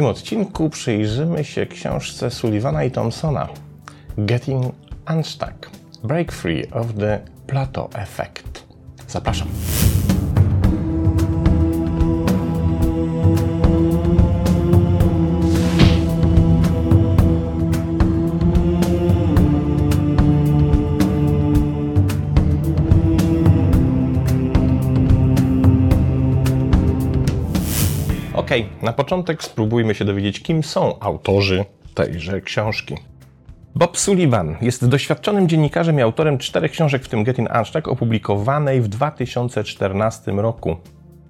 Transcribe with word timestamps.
tym 0.00 0.06
odcinku 0.06 0.70
przyjrzymy 0.70 1.44
się 1.44 1.66
książce 1.66 2.30
Sullivana 2.30 2.84
i 2.84 2.90
Thompsona 2.90 3.48
Getting 4.18 4.74
Unstuck 5.14 5.70
Break 6.04 6.32
Free 6.32 6.70
of 6.70 6.86
the 6.98 7.20
Plateau 7.46 7.88
Effect. 7.94 8.64
Zapraszam. 9.08 9.48
Ok, 28.50 28.56
na 28.82 28.92
początek 28.92 29.42
spróbujmy 29.42 29.94
się 29.94 30.04
dowiedzieć, 30.04 30.42
kim 30.42 30.62
są 30.62 30.98
autorzy 31.00 31.64
tejże 31.94 32.40
książki. 32.40 32.94
Bob 33.74 33.98
Sullivan 33.98 34.56
jest 34.62 34.88
doświadczonym 34.88 35.48
dziennikarzem 35.48 35.98
i 35.98 36.02
autorem 36.02 36.38
czterech 36.38 36.70
książek, 36.70 37.04
w 37.04 37.08
tym 37.08 37.24
Getting 37.24 37.48
Unstuck, 37.58 37.88
opublikowanej 37.88 38.80
w 38.80 38.88
2014 38.88 40.32
roku. 40.32 40.76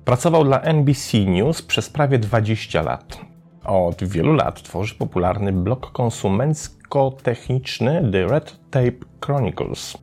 Pracował 0.04 0.44
dla 0.44 0.60
NBC 0.60 1.18
News 1.18 1.62
przez 1.62 1.90
prawie 1.90 2.18
20 2.18 2.82
lat. 2.82 3.20
Od 3.64 4.04
wielu 4.04 4.32
lat 4.32 4.62
tworzy 4.62 4.94
popularny 4.94 5.52
blog 5.52 5.92
konsumencko-techniczny 5.92 8.12
The 8.12 8.26
Red 8.26 8.56
Tape 8.70 8.92
Chronicles. 9.24 9.98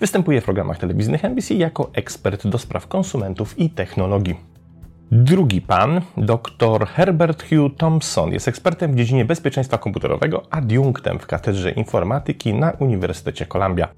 Występuje 0.00 0.40
w 0.40 0.44
programach 0.44 0.78
telewizyjnych 0.78 1.24
NBC 1.24 1.54
jako 1.54 1.90
ekspert 1.92 2.46
do 2.46 2.58
spraw 2.58 2.86
konsumentów 2.86 3.58
i 3.58 3.70
technologii. 3.70 4.55
Drugi 5.10 5.60
pan, 5.60 6.00
dr 6.16 6.86
Herbert 6.86 7.44
Hugh 7.48 7.76
Thompson, 7.76 8.32
jest 8.32 8.48
ekspertem 8.48 8.92
w 8.92 8.96
dziedzinie 8.96 9.24
bezpieczeństwa 9.24 9.78
komputerowego, 9.78 10.42
adiunktem 10.50 11.18
w 11.18 11.26
Katedrze 11.26 11.70
Informatyki 11.70 12.54
na 12.54 12.70
Uniwersytecie 12.70 13.46
Columbia. 13.46 13.88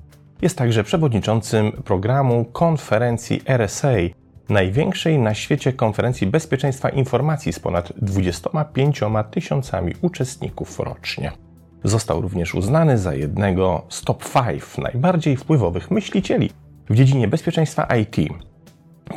Jest 0.42 0.58
także 0.58 0.84
przewodniczącym 0.84 1.72
programu 1.72 2.44
konferencji 2.44 3.42
RSA, 3.46 3.92
największej 4.48 5.18
na 5.18 5.34
świecie 5.34 5.72
konferencji 5.72 6.26
bezpieczeństwa 6.26 6.88
informacji 6.88 7.52
z 7.52 7.60
ponad 7.60 7.92
25 7.96 9.00
tysiącami 9.30 9.92
uczestników 10.02 10.80
rocznie. 10.80 11.32
Został 11.84 12.20
również 12.20 12.54
uznany 12.54 12.98
za 12.98 13.14
jednego 13.14 13.82
z 13.88 14.02
top 14.02 14.24
5 14.32 14.62
najbardziej 14.78 15.36
wpływowych 15.36 15.90
myślicieli 15.90 16.50
w 16.90 16.94
dziedzinie 16.94 17.28
bezpieczeństwa 17.28 17.88
IT 17.96 18.16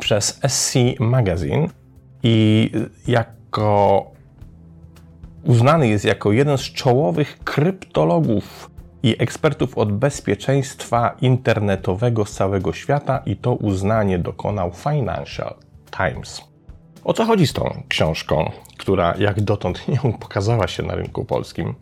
przez 0.00 0.40
SC 0.48 0.74
Magazine 1.00 1.68
i 2.22 2.70
jako 3.06 4.10
uznany 5.44 5.88
jest 5.88 6.04
jako 6.04 6.32
jeden 6.32 6.58
z 6.58 6.62
czołowych 6.62 7.38
kryptologów 7.44 8.70
i 9.02 9.16
ekspertów 9.18 9.78
od 9.78 9.92
bezpieczeństwa 9.92 11.16
internetowego 11.20 12.24
z 12.24 12.32
całego 12.32 12.72
świata 12.72 13.22
i 13.26 13.36
to 13.36 13.52
uznanie 13.54 14.18
dokonał 14.18 14.72
Financial 14.72 15.54
Times. 15.96 16.42
O 17.04 17.12
co 17.12 17.24
chodzi 17.24 17.46
z 17.46 17.52
tą 17.52 17.82
książką, 17.88 18.50
która 18.78 19.14
jak 19.18 19.40
dotąd 19.40 19.88
nie 19.88 20.12
pokazała 20.12 20.68
się 20.68 20.82
na 20.82 20.94
rynku 20.94 21.24
polskim? 21.24 21.74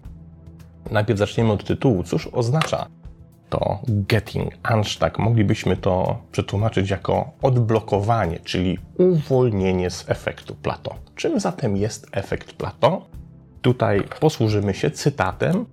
Najpierw 0.90 1.18
zaczniemy 1.18 1.52
od 1.52 1.64
tytułu. 1.64 2.02
Cóż 2.02 2.26
oznacza 2.26 2.86
to 3.50 3.78
getting 3.88 4.52
unstuck. 4.74 5.18
Moglibyśmy 5.18 5.76
to 5.76 6.18
przetłumaczyć 6.32 6.90
jako 6.90 7.30
odblokowanie, 7.42 8.38
czyli 8.44 8.78
uwolnienie 8.98 9.90
z 9.90 10.10
efektu 10.10 10.54
Plato. 10.54 10.94
Czym 11.16 11.40
zatem 11.40 11.76
jest 11.76 12.06
efekt 12.12 12.52
Plato? 12.52 13.06
Tutaj 13.62 14.02
posłużymy 14.20 14.74
się 14.74 14.90
cytatem, 14.90 15.66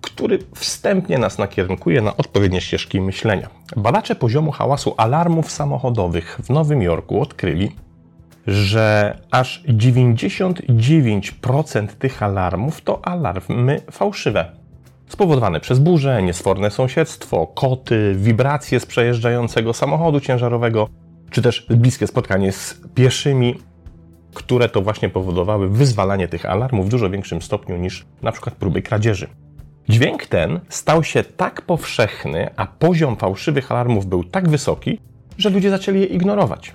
który 0.00 0.38
wstępnie 0.54 1.18
nas 1.18 1.38
nakierunkuje 1.38 2.02
na 2.02 2.16
odpowiednie 2.16 2.60
ścieżki 2.60 3.00
myślenia. 3.00 3.48
Badacze 3.76 4.14
poziomu 4.14 4.50
hałasu 4.50 4.94
alarmów 4.96 5.50
samochodowych 5.50 6.40
w 6.44 6.50
Nowym 6.50 6.82
Jorku 6.82 7.20
odkryli, 7.20 7.76
że 8.46 9.18
aż 9.30 9.64
99% 9.68 11.86
tych 11.86 12.22
alarmów 12.22 12.80
to 12.80 13.06
alarmy 13.06 13.80
fałszywe 13.90 14.61
spowodowane 15.12 15.60
przez 15.60 15.78
burze, 15.78 16.22
niesforne 16.22 16.70
sąsiedztwo, 16.70 17.46
koty, 17.46 18.14
wibracje 18.18 18.80
z 18.80 18.86
przejeżdżającego 18.86 19.72
samochodu 19.72 20.20
ciężarowego, 20.20 20.88
czy 21.30 21.42
też 21.42 21.66
bliskie 21.70 22.06
spotkanie 22.06 22.52
z 22.52 22.80
pieszymi, 22.94 23.58
które 24.34 24.68
to 24.68 24.82
właśnie 24.82 25.08
powodowały 25.08 25.68
wyzwalanie 25.68 26.28
tych 26.28 26.46
alarmów 26.46 26.86
w 26.86 26.88
dużo 26.88 27.10
większym 27.10 27.42
stopniu 27.42 27.76
niż 27.76 28.06
na 28.22 28.32
przykład 28.32 28.54
próby 28.54 28.82
kradzieży. 28.82 29.28
Dźwięk 29.88 30.26
ten 30.26 30.60
stał 30.68 31.04
się 31.04 31.24
tak 31.24 31.62
powszechny, 31.62 32.50
a 32.56 32.66
poziom 32.66 33.16
fałszywych 33.16 33.72
alarmów 33.72 34.06
był 34.06 34.24
tak 34.24 34.48
wysoki, 34.48 34.98
że 35.38 35.50
ludzie 35.50 35.70
zaczęli 35.70 36.00
je 36.00 36.06
ignorować. 36.06 36.72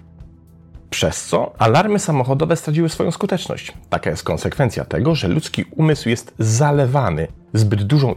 Przez 0.90 1.26
co 1.26 1.54
alarmy 1.58 2.00
samochodowe 2.00 2.56
straciły 2.56 2.90
swoją 2.90 3.12
skuteczność. 3.12 3.74
Taka 3.90 4.10
jest 4.10 4.24
konsekwencja 4.24 4.86
tego, 4.86 5.16
że 5.16 5.28
ludzki 5.28 5.66
umysł 5.76 6.10
jest 6.10 6.34
zalewany 6.40 7.28
zbyt 7.54 7.84
dużą 7.84 8.16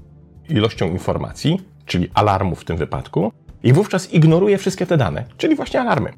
ilością 0.51 0.91
informacji, 0.91 1.61
czyli 1.87 2.11
alarmów 2.15 2.61
w 2.61 2.65
tym 2.65 2.77
wypadku, 2.77 3.33
i 3.63 3.73
wówczas 3.73 4.13
ignoruje 4.13 4.59
wszystkie 4.59 4.87
te 4.87 4.97
dane, 4.97 5.25
czyli 5.37 5.57
właśnie 5.57 5.81
alarmy. 5.81 6.13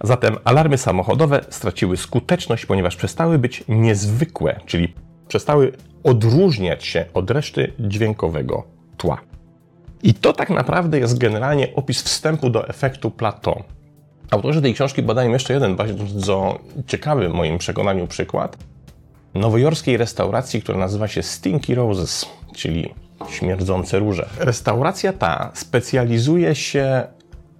Zatem 0.00 0.36
alarmy 0.44 0.78
samochodowe 0.78 1.40
straciły 1.50 1.96
skuteczność, 1.96 2.66
ponieważ 2.66 2.96
przestały 2.96 3.38
być 3.38 3.64
niezwykłe, 3.68 4.60
czyli 4.66 4.94
przestały 5.28 5.72
odróżniać 6.04 6.84
się 6.84 7.04
od 7.14 7.30
reszty 7.30 7.72
dźwiękowego 7.78 8.64
tła. 8.96 9.20
I 10.02 10.14
to 10.14 10.32
tak 10.32 10.50
naprawdę 10.50 10.98
jest 10.98 11.18
generalnie 11.18 11.74
opis 11.74 12.02
wstępu 12.02 12.50
do 12.50 12.68
efektu 12.68 13.10
Plateau. 13.10 13.62
Autorzy 14.30 14.62
tej 14.62 14.74
książki 14.74 15.02
badają 15.02 15.30
jeszcze 15.30 15.54
jeden 15.54 15.76
bardzo 15.76 16.58
ciekawy 16.86 17.28
w 17.28 17.32
moim 17.32 17.58
przekonaniu 17.58 18.06
przykład 18.06 18.56
nowojorskiej 19.34 19.96
restauracji, 19.96 20.62
która 20.62 20.78
nazywa 20.78 21.08
się 21.08 21.22
Stinky 21.22 21.74
Roses, 21.74 22.26
czyli 22.54 22.94
śmierdzące 23.30 23.98
róże. 23.98 24.28
Restauracja 24.38 25.12
ta 25.12 25.50
specjalizuje 25.54 26.54
się 26.54 27.06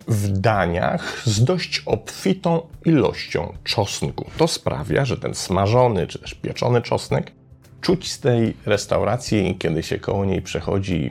w 0.09 0.29
daniach 0.29 1.23
z 1.25 1.45
dość 1.45 1.83
obfitą 1.87 2.61
ilością 2.85 3.53
czosnku. 3.65 4.31
To 4.37 4.49
sprawia, 4.49 5.05
że 5.05 5.17
ten 5.17 5.35
smażony 5.35 6.07
czy 6.07 6.19
też 6.19 6.35
pieczony 6.35 6.83
czosnek 6.83 7.33
czuć 7.81 8.13
z 8.13 8.21
tej 8.21 8.57
restauracji, 8.67 9.57
kiedy 9.59 9.83
się 9.83 9.99
koło 9.99 10.25
niej 10.25 10.43
przechodzi 10.43 11.11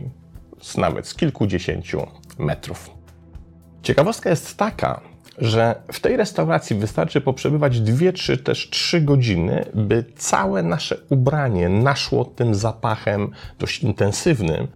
z 0.61 0.77
nawet 0.77 1.07
z 1.07 1.15
kilkudziesięciu 1.15 2.07
metrów. 2.39 2.89
Ciekawostka 3.83 4.29
jest 4.29 4.57
taka, 4.57 5.01
że 5.39 5.75
w 5.91 5.99
tej 5.99 6.17
restauracji 6.17 6.75
wystarczy 6.75 7.21
poprzebywać 7.21 7.81
2 7.81 8.11
czy 8.13 8.37
też 8.37 8.69
3 8.69 9.01
godziny, 9.01 9.65
by 9.73 10.05
całe 10.15 10.63
nasze 10.63 10.97
ubranie 11.09 11.69
naszło 11.69 12.25
tym 12.25 12.55
zapachem, 12.55 13.31
dość 13.59 13.83
intensywnym 13.83 14.67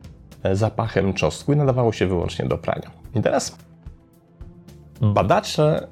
e, 0.43 0.55
zapachem 0.55 1.13
czosnku 1.13 1.53
i 1.53 1.55
nadawało 1.55 1.91
się 1.91 2.07
wyłącznie 2.07 2.45
do 2.45 2.57
prania. 2.57 2.91
I 3.15 3.21
teraz 3.21 3.57
badacze, 5.01 5.87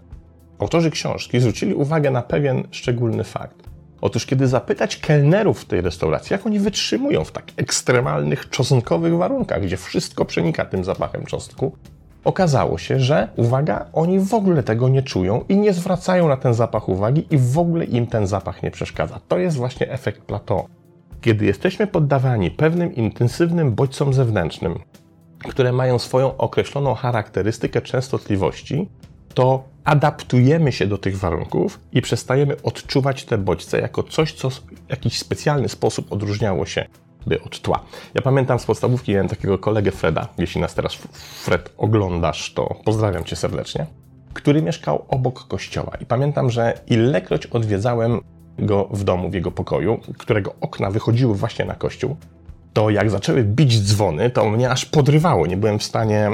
autorzy 0.59 0.91
książki 0.91 1.39
zwrócili 1.39 1.73
uwagę 1.73 2.11
na 2.11 2.21
pewien 2.21 2.67
szczególny 2.71 3.23
fakt. 3.23 3.71
Otóż, 4.01 4.25
kiedy 4.25 4.47
zapytać 4.47 4.97
kelnerów 4.97 5.61
w 5.61 5.65
tej 5.65 5.81
restauracji, 5.81 6.33
jak 6.33 6.45
oni 6.45 6.59
wytrzymują 6.59 7.23
w 7.23 7.31
tak 7.31 7.45
ekstremalnych 7.57 8.49
czosnkowych 8.49 9.17
warunkach, 9.17 9.61
gdzie 9.61 9.77
wszystko 9.77 10.25
przenika 10.25 10.65
tym 10.65 10.83
zapachem 10.83 11.25
czosnku, 11.25 11.77
Okazało 12.23 12.77
się, 12.77 12.99
że, 12.99 13.27
uwaga, 13.35 13.85
oni 13.93 14.19
w 14.19 14.33
ogóle 14.33 14.63
tego 14.63 14.89
nie 14.89 15.03
czują 15.03 15.45
i 15.49 15.57
nie 15.57 15.73
zwracają 15.73 16.27
na 16.27 16.37
ten 16.37 16.53
zapach 16.53 16.89
uwagi 16.89 17.25
i 17.29 17.37
w 17.37 17.59
ogóle 17.59 17.85
im 17.85 18.07
ten 18.07 18.27
zapach 18.27 18.63
nie 18.63 18.71
przeszkadza. 18.71 19.19
To 19.27 19.37
jest 19.37 19.57
właśnie 19.57 19.91
efekt 19.91 20.21
plateau. 20.21 20.67
Kiedy 21.21 21.45
jesteśmy 21.45 21.87
poddawani 21.87 22.51
pewnym 22.51 22.95
intensywnym 22.95 23.71
bodźcom 23.75 24.13
zewnętrznym, 24.13 24.79
które 25.49 25.71
mają 25.71 25.99
swoją 25.99 26.37
określoną 26.37 26.93
charakterystykę 26.93 27.81
częstotliwości, 27.81 28.89
to 29.33 29.63
adaptujemy 29.83 30.71
się 30.71 30.87
do 30.87 30.97
tych 30.97 31.17
warunków 31.17 31.79
i 31.91 32.01
przestajemy 32.01 32.61
odczuwać 32.63 33.25
te 33.25 33.37
bodźce 33.37 33.79
jako 33.79 34.03
coś, 34.03 34.33
co 34.33 34.49
w 34.49 34.61
jakiś 34.89 35.19
specjalny 35.19 35.69
sposób 35.69 36.11
odróżniało 36.11 36.65
się 36.65 36.85
by 37.27 37.43
od 37.43 37.61
tła. 37.61 37.83
Ja 38.13 38.21
pamiętam 38.21 38.59
z 38.59 38.65
podstawówki, 38.65 39.11
miałem 39.11 39.27
takiego 39.27 39.57
kolegę 39.57 39.91
Freda, 39.91 40.27
jeśli 40.37 40.61
nas 40.61 40.75
teraz 40.75 40.93
Fred 41.43 41.73
oglądasz, 41.77 42.53
to 42.53 42.75
pozdrawiam 42.85 43.23
cię 43.23 43.35
serdecznie, 43.35 43.85
który 44.33 44.61
mieszkał 44.61 45.05
obok 45.07 45.47
kościoła. 45.47 45.91
I 46.01 46.05
pamiętam, 46.05 46.49
że 46.49 46.73
ilekroć 46.87 47.45
odwiedzałem 47.45 48.21
go 48.59 48.87
w 48.91 49.03
domu, 49.03 49.29
w 49.29 49.33
jego 49.33 49.51
pokoju, 49.51 49.99
którego 50.17 50.53
okna 50.61 50.91
wychodziły 50.91 51.35
właśnie 51.35 51.65
na 51.65 51.75
kościół, 51.75 52.15
to 52.73 52.89
jak 52.89 53.09
zaczęły 53.09 53.43
bić 53.43 53.81
dzwony, 53.81 54.29
to 54.29 54.49
mnie 54.49 54.69
aż 54.69 54.85
podrywało. 54.85 55.47
Nie 55.47 55.57
byłem 55.57 55.79
w 55.79 55.83
stanie, 55.83 56.29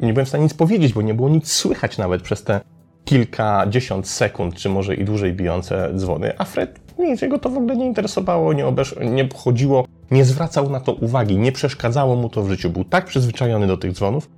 nie 0.00 0.12
byłem 0.12 0.26
w 0.26 0.28
stanie 0.28 0.44
nic 0.44 0.54
powiedzieć, 0.54 0.92
bo 0.92 1.02
nie 1.02 1.14
było 1.14 1.28
nic 1.28 1.52
słychać 1.52 1.98
nawet 1.98 2.22
przez 2.22 2.44
te 2.44 2.60
kilkadziesiąt 3.04 4.08
sekund, 4.08 4.54
czy 4.54 4.68
może 4.68 4.94
i 4.94 5.04
dłużej 5.04 5.32
bijące 5.32 5.90
dzwony, 5.96 6.32
a 6.38 6.44
Fred 6.44 6.87
Nic, 6.98 7.22
jego 7.22 7.38
to 7.38 7.48
w 7.50 7.56
ogóle 7.56 7.76
nie 7.76 7.86
interesowało, 7.86 8.52
nie, 8.52 8.64
obesz- 8.64 9.10
nie 9.10 9.28
chodziło, 9.34 9.84
nie 10.10 10.24
zwracał 10.24 10.70
na 10.70 10.80
to 10.80 10.92
uwagi, 10.92 11.38
nie 11.38 11.52
przeszkadzało 11.52 12.16
mu 12.16 12.28
to 12.28 12.42
w 12.42 12.48
życiu. 12.48 12.70
Był 12.70 12.84
tak 12.84 13.04
przyzwyczajony 13.04 13.66
do 13.66 13.76
tych 13.76 13.92
dzwonów, 13.92 14.30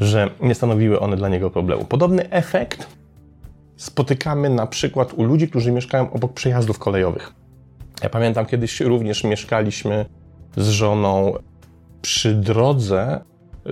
że 0.00 0.30
nie 0.40 0.54
stanowiły 0.54 1.00
one 1.00 1.16
dla 1.16 1.28
niego 1.28 1.50
problemu. 1.50 1.84
Podobny 1.84 2.30
efekt 2.30 2.86
spotykamy 3.76 4.50
na 4.50 4.66
przykład 4.66 5.14
u 5.14 5.24
ludzi, 5.24 5.48
którzy 5.48 5.72
mieszkają 5.72 6.12
obok 6.12 6.32
przejazdów 6.32 6.78
kolejowych. 6.78 7.32
Ja 8.02 8.08
pamiętam 8.08 8.46
kiedyś 8.46 8.80
również 8.80 9.24
mieszkaliśmy 9.24 10.06
z 10.56 10.68
żoną 10.68 11.32
przy 12.02 12.34
drodze 12.34 13.20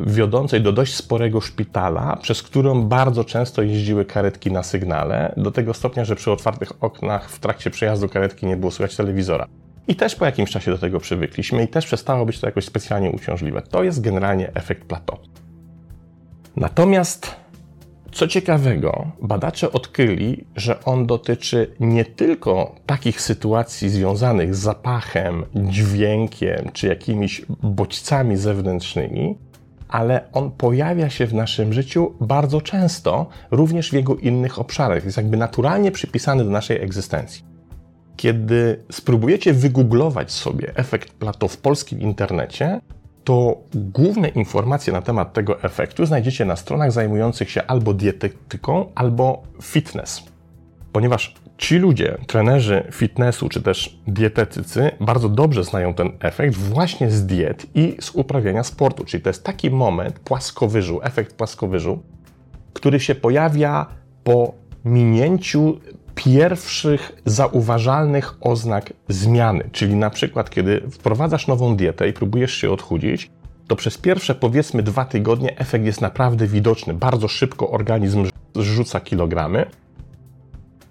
wiodącej 0.06 0.60
do 0.60 0.72
dość 0.72 0.94
sporego 0.94 1.40
szpitala, 1.40 2.18
przez 2.22 2.42
którą 2.42 2.82
bardzo 2.82 3.24
często 3.24 3.62
jeździły 3.62 4.04
karetki 4.04 4.52
na 4.52 4.62
sygnale, 4.62 5.34
do 5.36 5.50
tego 5.50 5.74
stopnia, 5.74 6.04
że 6.04 6.16
przy 6.16 6.30
otwartych 6.30 6.72
oknach 6.84 7.30
w 7.30 7.38
trakcie 7.38 7.70
przejazdu 7.70 8.08
karetki 8.08 8.46
nie 8.46 8.56
było 8.56 8.72
słychać 8.72 8.96
telewizora. 8.96 9.46
I 9.88 9.96
też 9.96 10.14
po 10.14 10.24
jakimś 10.24 10.50
czasie 10.50 10.70
do 10.70 10.78
tego 10.78 11.00
przywykliśmy 11.00 11.64
i 11.64 11.68
też 11.68 11.86
przestało 11.86 12.26
być 12.26 12.40
to 12.40 12.46
jakoś 12.46 12.64
specjalnie 12.64 13.10
uciążliwe. 13.10 13.62
To 13.62 13.84
jest 13.84 14.00
generalnie 14.00 14.54
efekt 14.54 14.84
plateau. 14.84 15.18
Natomiast 16.56 17.36
co 18.16 18.28
ciekawego, 18.28 19.06
badacze 19.22 19.72
odkryli, 19.72 20.44
że 20.56 20.84
on 20.84 21.06
dotyczy 21.06 21.74
nie 21.80 22.04
tylko 22.04 22.74
takich 22.86 23.20
sytuacji 23.20 23.88
związanych 23.88 24.54
z 24.54 24.58
zapachem, 24.58 25.44
dźwiękiem 25.54 26.70
czy 26.72 26.86
jakimiś 26.86 27.42
bodźcami 27.62 28.36
zewnętrznymi, 28.36 29.38
ale 29.88 30.28
on 30.32 30.50
pojawia 30.50 31.10
się 31.10 31.26
w 31.26 31.34
naszym 31.34 31.72
życiu 31.72 32.14
bardzo 32.20 32.60
często, 32.60 33.26
również 33.50 33.90
w 33.90 33.92
jego 33.92 34.16
innych 34.16 34.58
obszarach. 34.58 35.04
Jest 35.04 35.16
jakby 35.16 35.36
naturalnie 35.36 35.92
przypisany 35.92 36.44
do 36.44 36.50
naszej 36.50 36.82
egzystencji. 36.82 37.44
Kiedy 38.16 38.84
spróbujecie 38.92 39.52
wygooglować 39.52 40.32
sobie 40.32 40.72
efekt 40.74 41.12
Plato 41.12 41.48
w 41.48 41.56
polskim 41.56 42.00
internecie, 42.00 42.80
to 43.24 43.56
główne 43.74 44.28
informacje 44.28 44.92
na 44.92 45.02
temat 45.02 45.32
tego 45.32 45.62
efektu 45.62 46.06
znajdziecie 46.06 46.44
na 46.44 46.56
stronach 46.56 46.92
zajmujących 46.92 47.50
się 47.50 47.62
albo 47.66 47.94
dietetyką, 47.94 48.86
albo 48.94 49.42
fitness. 49.62 50.22
Ponieważ 50.92 51.34
ci 51.58 51.78
ludzie, 51.78 52.18
trenerzy 52.26 52.84
fitnessu 52.92 53.48
czy 53.48 53.62
też 53.62 53.98
dietetycy, 54.06 54.90
bardzo 55.00 55.28
dobrze 55.28 55.64
znają 55.64 55.94
ten 55.94 56.12
efekt 56.20 56.56
właśnie 56.56 57.10
z 57.10 57.26
diet 57.26 57.66
i 57.74 57.96
z 58.00 58.10
uprawiania 58.10 58.64
sportu. 58.64 59.04
Czyli 59.04 59.22
to 59.22 59.30
jest 59.30 59.44
taki 59.44 59.70
moment 59.70 60.18
płaskowyżu, 60.18 61.00
efekt 61.02 61.36
płaskowyżu, 61.36 62.02
który 62.72 63.00
się 63.00 63.14
pojawia 63.14 63.86
po 64.24 64.54
minięciu 64.84 65.80
pierwszych 66.14 67.12
zauważalnych 67.24 68.34
oznak 68.40 68.92
zmiany. 69.08 69.68
Czyli 69.72 69.94
na 69.94 70.10
przykład, 70.10 70.50
kiedy 70.50 70.82
wprowadzasz 70.90 71.46
nową 71.46 71.76
dietę 71.76 72.08
i 72.08 72.12
próbujesz 72.12 72.54
się 72.54 72.70
odchudzić, 72.70 73.30
to 73.68 73.76
przez 73.76 73.98
pierwsze 73.98 74.34
powiedzmy 74.34 74.82
dwa 74.82 75.04
tygodnie 75.04 75.58
efekt 75.58 75.84
jest 75.84 76.00
naprawdę 76.00 76.46
widoczny. 76.46 76.94
Bardzo 76.94 77.28
szybko 77.28 77.70
organizm 77.70 78.24
zrzuca 78.54 79.00
kilogramy. 79.00 79.66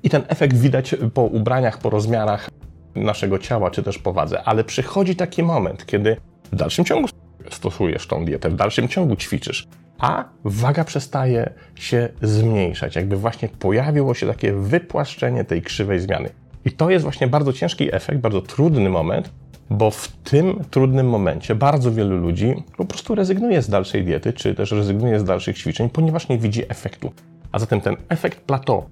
I 0.05 0.09
ten 0.09 0.23
efekt 0.27 0.57
widać 0.57 0.95
po 1.13 1.21
ubraniach, 1.21 1.77
po 1.77 1.89
rozmiarach 1.89 2.49
naszego 2.95 3.39
ciała, 3.39 3.71
czy 3.71 3.83
też 3.83 3.97
po 3.97 4.13
wadze. 4.13 4.43
Ale 4.43 4.63
przychodzi 4.63 5.15
taki 5.15 5.43
moment, 5.43 5.85
kiedy 5.85 6.17
w 6.51 6.55
dalszym 6.55 6.85
ciągu 6.85 7.07
stosujesz 7.49 8.07
tą 8.07 8.25
dietę, 8.25 8.49
w 8.49 8.55
dalszym 8.55 8.87
ciągu 8.87 9.15
ćwiczysz, 9.15 9.67
a 9.99 10.25
waga 10.43 10.83
przestaje 10.83 11.53
się 11.75 12.09
zmniejszać. 12.21 12.95
Jakby 12.95 13.17
właśnie 13.17 13.49
pojawiło 13.49 14.13
się 14.13 14.27
takie 14.27 14.53
wypłaszczenie 14.53 15.43
tej 15.43 15.61
krzywej 15.61 15.99
zmiany. 15.99 16.29
I 16.65 16.71
to 16.71 16.89
jest 16.89 17.03
właśnie 17.03 17.27
bardzo 17.27 17.53
ciężki 17.53 17.95
efekt, 17.95 18.19
bardzo 18.19 18.41
trudny 18.41 18.89
moment, 18.89 19.31
bo 19.69 19.91
w 19.91 20.07
tym 20.07 20.63
trudnym 20.71 21.09
momencie 21.09 21.55
bardzo 21.55 21.91
wielu 21.91 22.17
ludzi 22.17 22.63
po 22.77 22.85
prostu 22.85 23.15
rezygnuje 23.15 23.61
z 23.61 23.69
dalszej 23.69 24.03
diety, 24.03 24.33
czy 24.33 24.55
też 24.55 24.71
rezygnuje 24.71 25.19
z 25.19 25.23
dalszych 25.23 25.57
ćwiczeń, 25.57 25.89
ponieważ 25.89 26.29
nie 26.29 26.37
widzi 26.37 26.63
efektu. 26.69 27.11
A 27.51 27.59
zatem 27.59 27.81
ten 27.81 27.95
efekt 28.09 28.41
plateau 28.41 28.83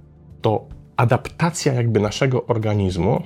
to 0.41 0.65
adaptacja 0.97 1.73
jakby 1.73 1.99
naszego 1.99 2.45
organizmu 2.45 3.21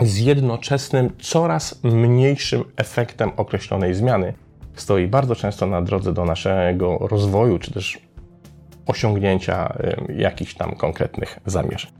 z 0.00 0.18
jednoczesnym, 0.18 1.10
coraz 1.18 1.84
mniejszym 1.84 2.64
efektem 2.76 3.32
określonej 3.36 3.94
zmiany 3.94 4.34
stoi 4.76 5.06
bardzo 5.06 5.36
często 5.36 5.66
na 5.66 5.82
drodze 5.82 6.12
do 6.12 6.24
naszego 6.24 6.98
rozwoju, 6.98 7.58
czy 7.58 7.70
też 7.70 7.98
osiągnięcia 8.86 9.78
jakichś 10.16 10.54
tam 10.54 10.74
konkretnych 10.74 11.38
zamierzeń. 11.46 11.92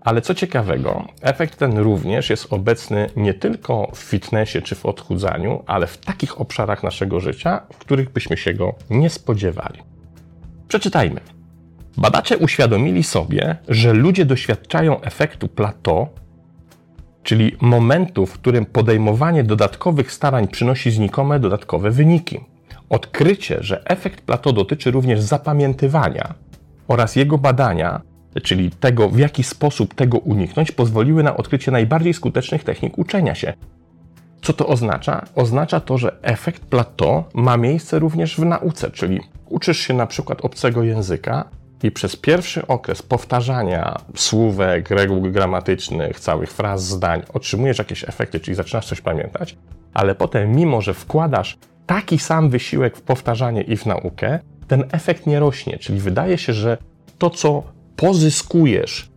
Ale 0.00 0.20
co 0.20 0.34
ciekawego, 0.34 1.04
efekt 1.22 1.58
ten 1.58 1.78
również 1.78 2.30
jest 2.30 2.52
obecny 2.52 3.10
nie 3.16 3.34
tylko 3.34 3.90
w 3.94 3.98
fitnessie 3.98 4.62
czy 4.62 4.74
w 4.74 4.86
odchudzaniu, 4.86 5.62
ale 5.66 5.86
w 5.86 5.98
takich 5.98 6.40
obszarach 6.40 6.82
naszego 6.82 7.20
życia, 7.20 7.60
w 7.72 7.78
których 7.78 8.12
byśmy 8.12 8.36
się 8.36 8.54
go 8.54 8.74
nie 8.90 9.10
spodziewali. 9.10 9.82
Przeczytajmy. 10.68 11.37
Badacze 11.98 12.38
uświadomili 12.38 13.02
sobie, 13.02 13.56
że 13.68 13.92
ludzie 13.92 14.24
doświadczają 14.24 15.00
efektu 15.00 15.48
plateau, 15.48 16.06
czyli 17.22 17.56
momentu, 17.60 18.26
w 18.26 18.32
którym 18.32 18.66
podejmowanie 18.66 19.44
dodatkowych 19.44 20.12
starań 20.12 20.48
przynosi 20.48 20.90
znikome 20.90 21.40
dodatkowe 21.40 21.90
wyniki. 21.90 22.40
Odkrycie, 22.88 23.58
że 23.60 23.84
efekt 23.84 24.20
plateau 24.20 24.52
dotyczy 24.52 24.90
również 24.90 25.20
zapamiętywania 25.20 26.34
oraz 26.88 27.16
jego 27.16 27.38
badania, 27.38 28.00
czyli 28.42 28.70
tego, 28.70 29.08
w 29.08 29.18
jaki 29.18 29.42
sposób 29.42 29.94
tego 29.94 30.18
uniknąć, 30.18 30.72
pozwoliły 30.72 31.22
na 31.22 31.36
odkrycie 31.36 31.70
najbardziej 31.70 32.14
skutecznych 32.14 32.64
technik 32.64 32.98
uczenia 32.98 33.34
się. 33.34 33.52
Co 34.42 34.52
to 34.52 34.66
oznacza? 34.66 35.24
Oznacza 35.34 35.80
to, 35.80 35.98
że 35.98 36.22
efekt 36.22 36.62
plateau 36.62 37.24
ma 37.34 37.56
miejsce 37.56 37.98
również 37.98 38.36
w 38.36 38.44
nauce, 38.44 38.90
czyli 38.90 39.20
uczysz 39.48 39.78
się 39.78 39.94
na 39.94 40.06
przykład 40.06 40.44
obcego 40.44 40.82
języka, 40.82 41.57
i 41.82 41.90
przez 41.90 42.16
pierwszy 42.16 42.66
okres 42.66 43.02
powtarzania 43.02 43.96
słówek, 44.14 44.90
reguł 44.90 45.22
gramatycznych, 45.22 46.20
całych 46.20 46.50
fraz, 46.50 46.84
zdań, 46.84 47.22
otrzymujesz 47.32 47.78
jakieś 47.78 48.04
efekty, 48.04 48.40
czyli 48.40 48.54
zaczynasz 48.54 48.86
coś 48.86 49.00
pamiętać, 49.00 49.56
ale 49.94 50.14
potem, 50.14 50.56
mimo 50.56 50.80
że 50.80 50.94
wkładasz 50.94 51.58
taki 51.86 52.18
sam 52.18 52.50
wysiłek 52.50 52.96
w 52.96 53.02
powtarzanie 53.02 53.62
i 53.62 53.76
w 53.76 53.86
naukę, 53.86 54.38
ten 54.68 54.84
efekt 54.92 55.26
nie 55.26 55.40
rośnie. 55.40 55.78
Czyli 55.78 56.00
wydaje 56.00 56.38
się, 56.38 56.52
że 56.52 56.78
to, 57.18 57.30
co 57.30 57.62
pozyskujesz 57.96 59.10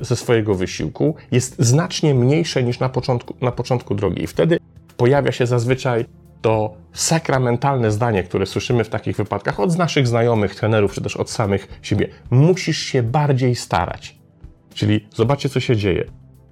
ze 0.00 0.16
swojego 0.16 0.54
wysiłku, 0.54 1.14
jest 1.30 1.56
znacznie 1.58 2.14
mniejsze 2.14 2.62
niż 2.62 2.78
na 2.78 2.88
początku, 2.88 3.34
na 3.40 3.52
początku 3.52 3.94
drogi. 3.94 4.22
I 4.22 4.26
wtedy 4.26 4.58
pojawia 4.96 5.32
się 5.32 5.46
zazwyczaj 5.46 6.04
to 6.46 6.74
sakramentalne 6.92 7.90
zdanie, 7.90 8.22
które 8.22 8.46
słyszymy 8.46 8.84
w 8.84 8.88
takich 8.88 9.16
wypadkach 9.16 9.60
od 9.60 9.78
naszych 9.78 10.06
znajomych, 10.06 10.54
trenerów, 10.54 10.94
czy 10.94 11.00
też 11.00 11.16
od 11.16 11.30
samych 11.30 11.78
siebie. 11.82 12.08
Musisz 12.30 12.78
się 12.78 13.02
bardziej 13.02 13.54
starać. 13.54 14.18
Czyli 14.74 15.08
zobaczcie, 15.14 15.48
co 15.48 15.60
się 15.60 15.76
dzieje. 15.76 16.04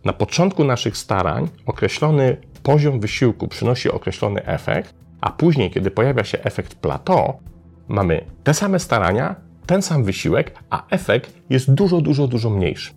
Na 0.05 0.13
początku 0.13 0.65
naszych 0.65 0.97
starań 0.97 1.49
określony 1.67 2.37
poziom 2.63 3.01
wysiłku 3.01 3.49
przynosi 3.49 3.91
określony 3.91 4.45
efekt, 4.45 4.95
a 5.21 5.31
później, 5.31 5.71
kiedy 5.71 5.91
pojawia 5.91 6.25
się 6.25 6.39
efekt 6.43 6.75
plateau, 6.75 7.41
mamy 7.89 8.25
te 8.45 8.55
same 8.55 8.79
starania, 8.79 9.37
ten 9.67 9.83
sam 9.83 10.05
wysiłek, 10.05 10.55
a 10.71 10.87
efekt 10.91 11.35
jest 11.51 11.75
dużo, 11.75 12.01
dużo, 12.01 12.29
dużo 12.29 12.51
mniejszy. 12.51 12.93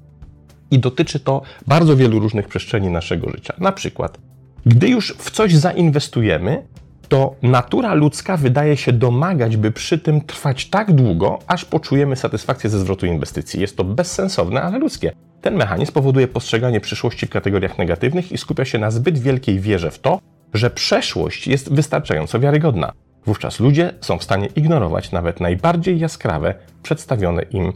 I 0.71 0.79
dotyczy 0.79 1.19
to 1.19 1.41
bardzo 1.67 1.95
wielu 1.95 2.19
różnych 2.19 2.47
przestrzeni 2.47 2.89
naszego 2.89 3.29
życia. 3.29 3.53
Na 3.57 3.71
przykład, 3.71 4.17
gdy 4.65 4.89
już 4.89 5.15
w 5.17 5.31
coś 5.31 5.55
zainwestujemy, 5.55 6.67
to 7.09 7.35
natura 7.41 7.93
ludzka 7.93 8.37
wydaje 8.37 8.77
się 8.77 8.93
domagać, 8.93 9.57
by 9.57 9.71
przy 9.71 9.99
tym 9.99 10.21
trwać 10.21 10.69
tak 10.69 10.91
długo, 10.91 11.39
aż 11.47 11.65
poczujemy 11.65 12.15
satysfakcję 12.15 12.69
ze 12.69 12.79
zwrotu 12.79 13.05
inwestycji. 13.05 13.61
Jest 13.61 13.77
to 13.77 13.83
bezsensowne, 13.83 14.61
ale 14.61 14.79
ludzkie. 14.79 15.11
Ten 15.41 15.55
mechanizm 15.55 15.93
powoduje 15.93 16.27
postrzeganie 16.27 16.79
przyszłości 16.79 17.25
w 17.25 17.29
kategoriach 17.29 17.77
negatywnych 17.77 18.31
i 18.31 18.37
skupia 18.37 18.65
się 18.65 18.79
na 18.79 18.91
zbyt 18.91 19.19
wielkiej 19.19 19.59
wierze 19.59 19.91
w 19.91 19.99
to, 19.99 20.19
że 20.53 20.69
przeszłość 20.69 21.47
jest 21.47 21.73
wystarczająco 21.73 22.39
wiarygodna. 22.39 22.91
Wówczas 23.25 23.59
ludzie 23.59 23.93
są 24.01 24.17
w 24.17 24.23
stanie 24.23 24.47
ignorować 24.55 25.11
nawet 25.11 25.39
najbardziej 25.39 25.99
jaskrawe 25.99 26.53
przedstawione 26.83 27.41
im 27.41 27.73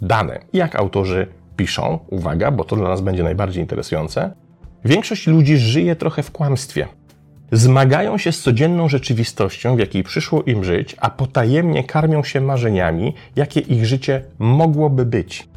dane. 0.00 0.38
Jak 0.52 0.76
autorzy 0.76 1.26
piszą, 1.56 1.98
uwaga, 2.10 2.50
bo 2.50 2.64
to 2.64 2.76
dla 2.76 2.88
nas 2.88 3.00
będzie 3.00 3.22
najbardziej 3.22 3.62
interesujące, 3.62 4.30
większość 4.84 5.26
ludzi 5.26 5.56
żyje 5.56 5.96
trochę 5.96 6.22
w 6.22 6.30
kłamstwie. 6.30 6.86
Zmagają 7.52 8.18
się 8.18 8.32
z 8.32 8.42
codzienną 8.42 8.88
rzeczywistością, 8.88 9.76
w 9.76 9.78
jakiej 9.78 10.02
przyszło 10.02 10.42
im 10.42 10.64
żyć, 10.64 10.96
a 11.00 11.10
potajemnie 11.10 11.84
karmią 11.84 12.24
się 12.24 12.40
marzeniami, 12.40 13.14
jakie 13.36 13.60
ich 13.60 13.86
życie 13.86 14.22
mogłoby 14.38 15.04
być. 15.04 15.48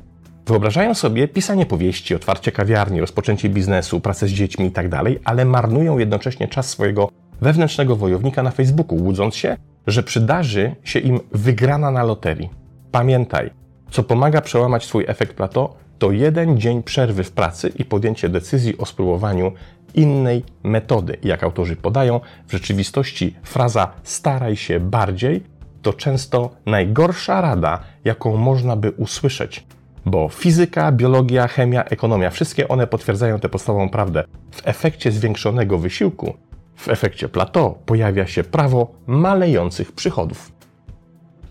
Wyobrażają 0.46 0.93
sobie 0.93 1.27
pisanie 1.27 1.65
powieści, 1.65 2.15
otwarcie 2.15 2.51
kawiarni, 2.51 3.01
rozpoczęcie 3.01 3.50
biznesu, 3.50 4.00
pracę 4.00 4.27
z 4.27 4.31
dziećmi 4.31 4.65
itd., 4.65 4.89
tak 4.89 5.05
ale 5.24 5.46
marnują 5.46 5.98
jednocześnie 5.98 6.48
czas 6.48 6.69
swojego 6.69 7.10
wewnętrznego 7.41 7.96
wojownika 7.96 8.43
na 8.43 8.51
Facebooku, 8.51 9.03
łudząc 9.03 9.36
się, 9.36 9.58
że 9.88 10.03
przydarzy 10.03 10.75
się 10.84 11.00
im 11.00 11.19
wygrana 11.31 11.91
na 11.91 12.03
loterii. 12.03 12.50
Pamiętaj, 12.91 13.50
co 13.91 14.03
pomaga 14.03 14.41
przełamać 14.41 14.86
swój 14.86 15.05
efekt 15.08 15.34
plato, 15.34 15.75
to 16.00 16.12
jeden 16.12 16.60
dzień 16.60 16.84
przerwy 16.84 17.24
w 17.24 17.31
pracy 17.31 17.72
i 17.75 17.86
podjęcie 17.86 18.29
decyzji 18.29 18.77
o 18.77 18.86
spróbowaniu 18.86 19.51
innej 19.96 20.43
metody. 20.63 21.17
Jak 21.24 21.43
autorzy 21.43 21.75
podają, 21.75 22.19
w 22.48 22.51
rzeczywistości 22.51 23.36
fraza 23.43 23.91
staraj 24.03 24.55
się 24.55 24.79
bardziej 24.79 25.43
to 25.81 25.93
często 25.93 26.50
najgorsza 26.65 27.41
rada, 27.41 27.79
jaką 28.03 28.38
można 28.38 28.75
by 28.75 28.91
usłyszeć. 28.91 29.65
Bo 30.05 30.29
fizyka, 30.29 30.91
biologia, 30.91 31.48
chemia, 31.48 31.84
ekonomia 31.84 32.29
wszystkie 32.29 32.67
one 32.67 32.88
potwierdzają 32.88 33.39
tę 33.39 33.50
podstawową 33.50 33.89
prawdę. 33.89 34.24
W 34.51 34.67
efekcie 34.67 35.12
zwiększonego 35.12 35.77
wysiłku, 35.77 36.34
w 36.75 36.88
efekcie 36.89 37.29
plateau, 37.29 37.77
pojawia 37.86 38.27
się 38.27 38.43
prawo 38.43 38.91
malejących 39.08 39.91
przychodów. 39.91 40.51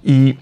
I 0.05 0.37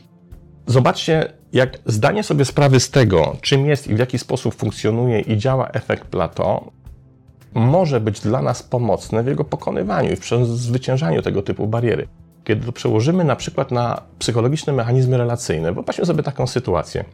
zobaczcie, 0.66 1.32
jak 1.52 1.78
zdanie 1.86 2.22
sobie 2.22 2.44
sprawy 2.44 2.80
z 2.80 2.90
tego, 2.90 3.36
czym 3.40 3.66
jest 3.66 3.88
i 3.88 3.94
w 3.94 3.98
jaki 3.98 4.18
sposób 4.18 4.54
funkcjonuje 4.54 5.20
i 5.20 5.36
działa 5.36 5.68
efekt 5.68 6.04
plateau, 6.04 6.72
może 7.56 8.00
być 8.00 8.20
dla 8.20 8.42
nas 8.42 8.62
pomocne 8.62 9.22
w 9.22 9.26
jego 9.26 9.44
pokonywaniu 9.44 10.12
i 10.12 10.16
w 10.16 10.46
zwyciężaniu 10.46 11.22
tego 11.22 11.42
typu 11.42 11.66
bariery. 11.66 12.08
Kiedy 12.44 12.66
to 12.66 12.72
przełożymy 12.72 13.24
na 13.24 13.36
przykład 13.36 13.70
na 13.70 14.02
psychologiczne 14.18 14.72
mechanizmy 14.72 15.18
relacyjne, 15.18 15.72
wyobraźmy 15.72 16.06
sobie 16.06 16.22
taką 16.22 16.46
sytuację, 16.46 17.04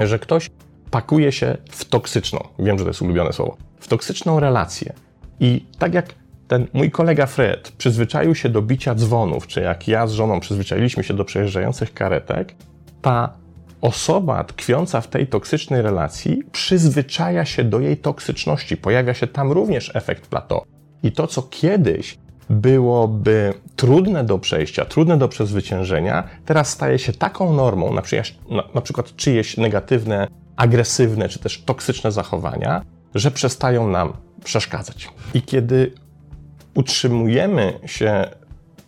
że 0.00 0.18
ktoś 0.18 0.50
pakuje 0.90 1.32
się 1.32 1.56
w 1.70 1.84
toksyczną, 1.84 2.40
wiem, 2.58 2.78
że 2.78 2.84
to 2.84 2.90
jest 2.90 3.02
ulubione 3.02 3.32
słowo, 3.32 3.56
w 3.80 3.88
toksyczną 3.88 4.40
relację 4.40 4.92
i 5.40 5.66
tak 5.78 5.94
jak 5.94 6.06
ten 6.48 6.66
mój 6.72 6.90
kolega 6.90 7.26
Fred 7.26 7.72
przyzwyczaił 7.78 8.34
się 8.34 8.48
do 8.48 8.62
bicia 8.62 8.94
dzwonów, 8.94 9.46
czy 9.46 9.60
jak 9.60 9.88
ja 9.88 10.06
z 10.06 10.12
żoną 10.12 10.40
przyzwyczailiśmy 10.40 11.04
się 11.04 11.14
do 11.14 11.24
przejeżdżających 11.24 11.94
karetek, 11.94 12.54
ta 13.02 13.32
osoba 13.84 14.44
tkwiąca 14.44 15.00
w 15.00 15.08
tej 15.08 15.26
toksycznej 15.26 15.82
relacji 15.82 16.42
przyzwyczaja 16.52 17.44
się 17.44 17.64
do 17.64 17.80
jej 17.80 17.96
toksyczności. 17.96 18.76
Pojawia 18.76 19.14
się 19.14 19.26
tam 19.26 19.52
również 19.52 19.96
efekt 19.96 20.26
plateau. 20.26 20.64
I 21.02 21.12
to, 21.12 21.26
co 21.26 21.42
kiedyś 21.42 22.18
byłoby 22.50 23.54
trudne 23.76 24.24
do 24.24 24.38
przejścia, 24.38 24.84
trudne 24.84 25.18
do 25.18 25.28
przezwyciężenia, 25.28 26.28
teraz 26.44 26.70
staje 26.70 26.98
się 26.98 27.12
taką 27.12 27.52
normą, 27.52 27.92
na, 27.92 28.02
na, 28.50 28.62
na 28.74 28.80
przykład 28.80 29.16
czyjeś 29.16 29.56
negatywne, 29.56 30.28
agresywne 30.56 31.28
czy 31.28 31.38
też 31.38 31.62
toksyczne 31.62 32.12
zachowania, 32.12 32.82
że 33.14 33.30
przestają 33.30 33.88
nam 33.88 34.12
przeszkadzać. 34.44 35.08
I 35.34 35.42
kiedy 35.42 35.92
utrzymujemy 36.74 37.80
się 37.86 38.30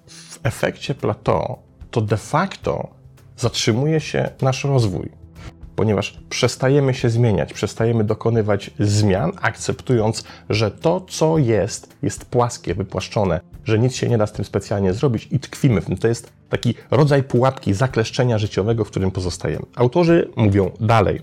w 0.06 0.40
efekcie 0.42 0.94
plateau, 0.94 1.58
to 1.90 2.00
de 2.00 2.16
facto 2.16 2.95
zatrzymuje 3.36 4.00
się 4.00 4.30
nasz 4.42 4.64
rozwój, 4.64 5.08
ponieważ 5.76 6.20
przestajemy 6.28 6.94
się 6.94 7.10
zmieniać, 7.10 7.52
przestajemy 7.52 8.04
dokonywać 8.04 8.70
zmian, 8.78 9.32
akceptując, 9.40 10.24
że 10.50 10.70
to, 10.70 11.00
co 11.00 11.38
jest, 11.38 11.96
jest 12.02 12.24
płaskie, 12.24 12.74
wypłaszczone, 12.74 13.40
że 13.64 13.78
nic 13.78 13.94
się 13.94 14.08
nie 14.08 14.18
da 14.18 14.26
z 14.26 14.32
tym 14.32 14.44
specjalnie 14.44 14.92
zrobić 14.92 15.28
i 15.30 15.40
tkwimy 15.40 15.80
w 15.80 15.84
tym. 15.84 15.96
To 15.96 16.08
jest 16.08 16.32
taki 16.48 16.74
rodzaj 16.90 17.22
pułapki, 17.22 17.74
zakleszczenia 17.74 18.38
życiowego, 18.38 18.84
w 18.84 18.90
którym 18.90 19.10
pozostajemy. 19.10 19.66
Autorzy 19.76 20.30
mówią 20.36 20.70
dalej. 20.80 21.20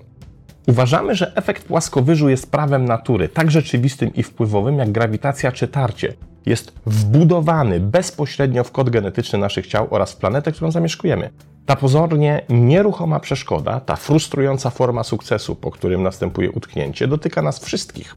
Uważamy, 0.67 1.15
że 1.15 1.35
efekt 1.35 1.63
płaskowyżu 1.63 2.29
jest 2.29 2.51
prawem 2.51 2.85
natury, 2.85 3.29
tak 3.29 3.51
rzeczywistym 3.51 4.13
i 4.13 4.23
wpływowym 4.23 4.77
jak 4.77 4.91
grawitacja 4.91 5.51
czy 5.51 5.67
tarcie. 5.67 6.13
Jest 6.45 6.73
wbudowany 6.85 7.79
bezpośrednio 7.79 8.63
w 8.63 8.71
kod 8.71 8.89
genetyczny 8.89 9.39
naszych 9.39 9.67
ciał 9.67 9.87
oraz 9.89 10.11
w 10.11 10.17
planetę, 10.17 10.51
którą 10.51 10.71
zamieszkujemy. 10.71 11.29
Ta 11.65 11.75
pozornie 11.75 12.41
nieruchoma 12.49 13.19
przeszkoda, 13.19 13.79
ta 13.79 13.95
frustrująca 13.95 14.69
forma 14.69 15.03
sukcesu, 15.03 15.55
po 15.55 15.71
którym 15.71 16.03
następuje 16.03 16.51
utknięcie, 16.51 17.07
dotyka 17.07 17.41
nas 17.41 17.59
wszystkich. 17.59 18.15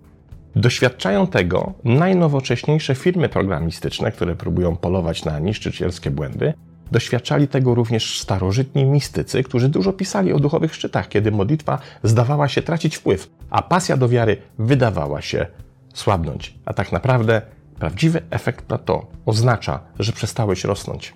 Doświadczają 0.56 1.26
tego 1.26 1.72
najnowocześniejsze 1.84 2.94
firmy 2.94 3.28
programistyczne, 3.28 4.12
które 4.12 4.34
próbują 4.34 4.76
polować 4.76 5.24
na 5.24 5.38
niszczycielskie 5.38 6.10
błędy. 6.10 6.54
Doświadczali 6.92 7.48
tego 7.48 7.74
również 7.74 8.20
starożytni 8.20 8.84
mistycy, 8.84 9.42
którzy 9.42 9.68
dużo 9.68 9.92
pisali 9.92 10.32
o 10.32 10.38
duchowych 10.38 10.74
szczytach, 10.74 11.08
kiedy 11.08 11.30
modlitwa 11.30 11.78
zdawała 12.02 12.48
się 12.48 12.62
tracić 12.62 12.96
wpływ, 12.96 13.30
a 13.50 13.62
pasja 13.62 13.96
do 13.96 14.08
wiary 14.08 14.36
wydawała 14.58 15.22
się 15.22 15.46
słabnąć. 15.94 16.54
A 16.64 16.74
tak 16.74 16.92
naprawdę 16.92 17.42
prawdziwy 17.78 18.22
efekt 18.30 18.64
plateau 18.64 19.06
oznacza, 19.26 19.80
że 19.98 20.12
przestałeś 20.12 20.64
rosnąć. 20.64 21.14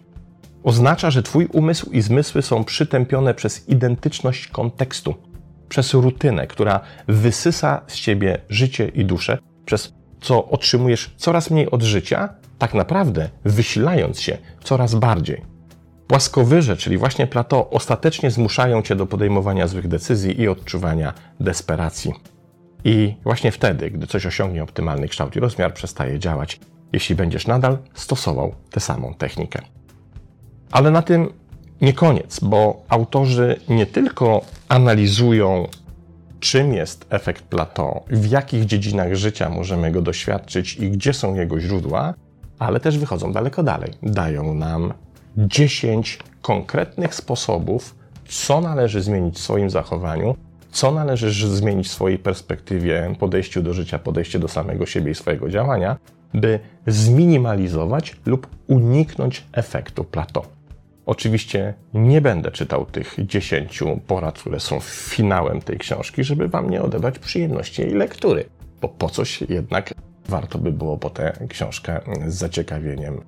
Oznacza, 0.63 1.11
że 1.11 1.23
Twój 1.23 1.47
umysł 1.47 1.91
i 1.91 2.01
zmysły 2.01 2.43
są 2.43 2.65
przytępione 2.65 3.35
przez 3.35 3.69
identyczność 3.69 4.49
kontekstu, 4.49 5.15
przez 5.69 5.95
rutynę, 5.95 6.47
która 6.47 6.81
wysysa 7.09 7.83
z 7.87 7.95
Ciebie 7.95 8.39
życie 8.49 8.89
i 8.89 9.05
duszę, 9.05 9.39
przez 9.65 9.95
co 10.21 10.49
otrzymujesz 10.49 11.15
coraz 11.17 11.51
mniej 11.51 11.71
od 11.71 11.83
życia, 11.83 12.29
tak 12.59 12.75
naprawdę 12.75 13.29
wysilając 13.45 14.21
się 14.21 14.39
coraz 14.65 14.95
bardziej. 14.95 15.43
Płaskowyże, 16.07 16.77
czyli 16.77 16.99
właśnie 16.99 17.27
plateau, 17.27 17.69
ostatecznie 17.71 18.31
zmuszają 18.31 18.83
Cię 18.83 18.97
do 18.97 19.07
podejmowania 19.07 19.67
złych 19.67 19.89
decyzji 19.89 20.41
i 20.41 20.49
odczuwania 20.49 21.15
desperacji. 21.41 22.13
I 22.85 23.15
właśnie 23.25 23.53
wtedy, 23.53 23.91
gdy 23.91 24.07
coś 24.07 24.27
osiągnie 24.27 24.63
optymalny 24.63 25.09
kształt 25.09 25.37
i 25.37 25.41
rozmiar, 25.41 25.75
przestaje 25.75 26.19
działać, 26.19 26.61
jeśli 26.93 27.15
będziesz 27.15 27.47
nadal 27.47 27.79
stosował 27.95 28.55
tę 28.71 28.81
samą 28.81 29.15
technikę. 29.15 29.63
Ale 30.71 30.91
na 30.91 31.03
tym 31.03 31.33
nie 31.81 31.93
koniec, 31.93 32.41
bo 32.41 32.83
autorzy 32.89 33.61
nie 33.69 33.87
tylko 33.87 34.41
analizują, 34.69 35.67
czym 36.41 36.73
jest 36.73 37.07
efekt 37.11 37.43
plateau, 37.43 38.05
w 38.11 38.31
jakich 38.31 38.65
dziedzinach 38.65 39.15
życia 39.15 39.51
możemy 39.51 39.93
go 39.93 40.03
doświadczyć 40.03 40.77
i 40.77 40.91
gdzie 40.91 41.13
są 41.13 41.35
jego 41.35 41.61
źródła, 41.61 42.15
ale 42.59 42.81
też 42.81 42.99
wychodzą 42.99 43.33
daleko 43.33 43.63
dalej. 43.63 43.93
Dają 44.03 44.55
nam 44.55 44.93
10 45.37 46.19
konkretnych 46.43 47.15
sposobów, 47.15 47.95
co 48.29 48.61
należy 48.61 49.03
zmienić 49.03 49.35
w 49.37 49.41
swoim 49.41 49.71
zachowaniu, 49.71 50.37
co 50.71 50.91
należy 50.91 51.49
zmienić 51.49 51.89
w 51.89 51.91
swojej 51.91 52.19
perspektywie, 52.19 53.15
podejściu 53.19 53.63
do 53.63 53.75
życia, 53.75 53.99
podejście 53.99 54.39
do 54.39 54.49
samego 54.49 54.87
siebie 54.87 55.13
i 55.13 55.15
swojego 55.15 55.49
działania, 55.49 55.97
by 56.35 56.61
zminimalizować 56.87 58.17
lub 58.27 58.47
uniknąć 58.67 59.45
efektu 59.53 60.05
plateau. 60.05 60.45
Oczywiście 61.07 61.75
nie 61.95 62.21
będę 62.21 62.51
czytał 62.51 62.87
tych 62.87 63.17
dziesięciu 63.19 64.01
porad, 64.07 64.39
które 64.39 64.61
są 64.61 64.81
finałem 64.81 65.61
tej 65.61 65.79
książki, 65.79 66.25
żeby 66.25 66.49
Wam 66.49 66.71
nie 66.71 66.83
odebrać 66.83 67.19
przyjemności 67.19 67.83
jej 67.83 67.95
lektury, 67.95 68.45
bo 68.81 68.89
po 68.89 69.09
coś 69.09 69.41
jednak 69.41 69.95
warto 70.29 70.59
by 70.59 70.73
było 70.73 70.99
po 70.99 71.11
tę 71.11 71.33
książkę 71.49 72.01
z 72.27 72.35
zaciekawieniem 72.35 73.21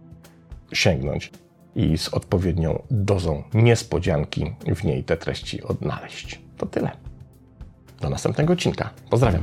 sięgnąć 0.72 1.30
i 1.74 1.98
z 1.98 2.08
odpowiednią 2.08 2.82
dozą 2.90 3.42
niespodzianki 3.54 4.54
w 4.76 4.84
niej 4.84 5.04
te 5.04 5.16
treści 5.16 5.62
odnaleźć. 5.62 6.40
To 6.56 6.66
tyle. 6.66 7.11
Do 8.02 8.10
następnego 8.10 8.52
odcinka. 8.52 8.90
Pozdrawiam. 9.10 9.42